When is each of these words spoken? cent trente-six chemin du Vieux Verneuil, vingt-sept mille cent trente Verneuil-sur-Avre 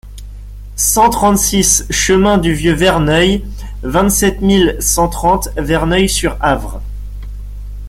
cent 0.77 1.11
trente-six 1.11 1.85
chemin 1.91 2.39
du 2.39 2.55
Vieux 2.55 2.73
Verneuil, 2.73 3.45
vingt-sept 3.83 4.41
mille 4.41 4.75
cent 4.79 5.07
trente 5.07 5.49
Verneuil-sur-Avre 5.57 6.81